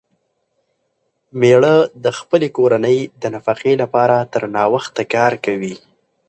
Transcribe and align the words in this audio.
مېړه 1.39 1.75
د 2.03 2.05
خپلې 2.19 2.47
کورنۍ 2.57 2.99
د 3.21 3.23
نفقې 3.35 3.73
لپاره 3.81 4.15
تر 4.33 4.43
ناوخته 4.55 5.03
کار 5.15 5.33
کوي. 5.45 5.75